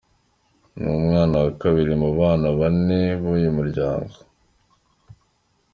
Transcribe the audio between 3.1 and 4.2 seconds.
b’uyu muryango.